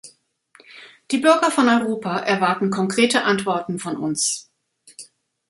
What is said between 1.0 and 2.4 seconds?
Die Bürger von Europa